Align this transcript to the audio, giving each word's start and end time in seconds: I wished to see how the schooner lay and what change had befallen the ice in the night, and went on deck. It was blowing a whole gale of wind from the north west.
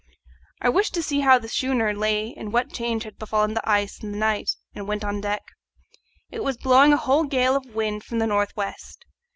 I 0.61 0.69
wished 0.69 0.95
to 0.95 1.03
see 1.03 1.19
how 1.19 1.37
the 1.37 1.47
schooner 1.47 1.93
lay 1.93 2.33
and 2.33 2.51
what 2.51 2.73
change 2.73 3.03
had 3.03 3.19
befallen 3.19 3.53
the 3.53 3.69
ice 3.69 4.01
in 4.01 4.11
the 4.13 4.17
night, 4.17 4.49
and 4.73 4.87
went 4.87 5.03
on 5.03 5.21
deck. 5.21 5.43
It 6.31 6.43
was 6.43 6.57
blowing 6.57 6.91
a 6.91 6.97
whole 6.97 7.25
gale 7.25 7.55
of 7.55 7.75
wind 7.75 8.03
from 8.03 8.17
the 8.17 8.25
north 8.25 8.57
west. 8.57 9.05